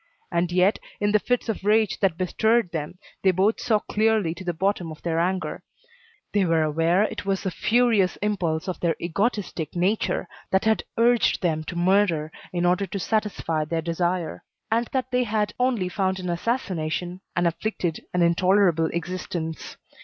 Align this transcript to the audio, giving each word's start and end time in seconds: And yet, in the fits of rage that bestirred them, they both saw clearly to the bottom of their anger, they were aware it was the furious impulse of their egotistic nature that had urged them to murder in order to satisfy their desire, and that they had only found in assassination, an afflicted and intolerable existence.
And 0.31 0.51
yet, 0.51 0.79
in 0.99 1.11
the 1.11 1.19
fits 1.19 1.47
of 1.47 1.63
rage 1.63 1.99
that 1.99 2.17
bestirred 2.17 2.71
them, 2.71 2.97
they 3.21 3.29
both 3.29 3.59
saw 3.59 3.77
clearly 3.77 4.33
to 4.33 4.43
the 4.43 4.51
bottom 4.51 4.89
of 4.91 5.03
their 5.03 5.19
anger, 5.19 5.61
they 6.33 6.43
were 6.43 6.63
aware 6.63 7.03
it 7.03 7.23
was 7.23 7.43
the 7.43 7.51
furious 7.51 8.15
impulse 8.15 8.67
of 8.67 8.79
their 8.79 8.95
egotistic 8.99 9.75
nature 9.75 10.27
that 10.49 10.65
had 10.65 10.85
urged 10.97 11.43
them 11.43 11.63
to 11.65 11.75
murder 11.75 12.31
in 12.51 12.65
order 12.65 12.87
to 12.87 12.97
satisfy 12.97 13.63
their 13.63 13.83
desire, 13.83 14.43
and 14.71 14.89
that 14.91 15.11
they 15.11 15.23
had 15.23 15.53
only 15.59 15.87
found 15.87 16.19
in 16.19 16.31
assassination, 16.31 17.21
an 17.35 17.45
afflicted 17.45 18.03
and 18.11 18.23
intolerable 18.23 18.87
existence. 18.87 19.77